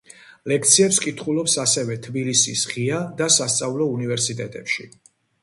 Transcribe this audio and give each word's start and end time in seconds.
ლექციებს 0.51 0.95
კითხულობს 1.03 1.57
ასევე 1.63 1.97
თბილისის 2.07 2.65
ღია 2.73 3.03
და 3.21 3.29
სასწავლო 3.37 3.89
უნივერსიტეტებში. 4.01 4.89